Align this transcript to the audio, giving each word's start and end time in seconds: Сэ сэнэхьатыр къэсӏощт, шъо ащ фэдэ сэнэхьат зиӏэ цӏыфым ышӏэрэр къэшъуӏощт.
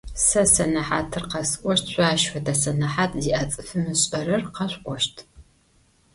Сэ 0.25 0.41
сэнэхьатыр 0.53 1.23
къэсӏощт, 1.31 1.85
шъо 1.93 2.03
ащ 2.13 2.21
фэдэ 2.31 2.53
сэнэхьат 2.61 3.11
зиӏэ 3.23 3.43
цӏыфым 3.51 3.83
ышӏэрэр 3.93 4.41
къэшъуӏощт. 4.55 5.15